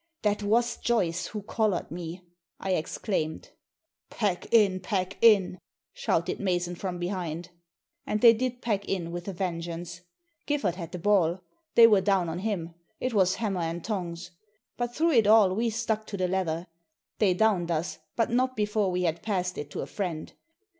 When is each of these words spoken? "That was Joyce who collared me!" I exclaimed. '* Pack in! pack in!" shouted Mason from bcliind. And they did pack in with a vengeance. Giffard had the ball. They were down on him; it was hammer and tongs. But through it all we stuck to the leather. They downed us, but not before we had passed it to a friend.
"That 0.23 0.41
was 0.41 0.77
Joyce 0.77 1.27
who 1.27 1.43
collared 1.43 1.91
me!" 1.91 2.23
I 2.59 2.71
exclaimed. 2.71 3.51
'* 3.81 4.09
Pack 4.19 4.51
in! 4.51 4.79
pack 4.79 5.15
in!" 5.23 5.59
shouted 5.93 6.39
Mason 6.39 6.73
from 6.73 6.99
bcliind. 6.99 7.49
And 8.07 8.19
they 8.19 8.33
did 8.33 8.63
pack 8.63 8.85
in 8.89 9.11
with 9.11 9.27
a 9.27 9.33
vengeance. 9.33 10.01
Giffard 10.47 10.73
had 10.73 10.91
the 10.91 10.97
ball. 10.97 11.41
They 11.75 11.85
were 11.85 12.01
down 12.01 12.29
on 12.29 12.39
him; 12.39 12.73
it 12.99 13.13
was 13.13 13.35
hammer 13.35 13.61
and 13.61 13.83
tongs. 13.83 14.31
But 14.75 14.95
through 14.95 15.11
it 15.11 15.27
all 15.27 15.53
we 15.53 15.69
stuck 15.69 16.07
to 16.07 16.17
the 16.17 16.27
leather. 16.27 16.65
They 17.19 17.35
downed 17.35 17.69
us, 17.69 17.99
but 18.15 18.31
not 18.31 18.55
before 18.55 18.89
we 18.89 19.03
had 19.03 19.21
passed 19.21 19.55
it 19.59 19.69
to 19.69 19.81
a 19.81 19.85
friend. 19.85 20.33